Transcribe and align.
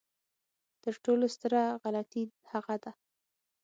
تر 0.83 0.93
ټولو 1.03 1.25
ستره 1.35 1.61
غلطي 1.83 2.23
هغه 2.51 2.75
ده. 2.83 2.91